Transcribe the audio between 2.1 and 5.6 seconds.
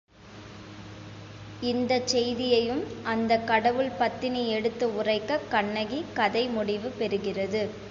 செய்தியையும் அந்தக் கடவுள்பத்தினி எடுத்து உரைக்கக்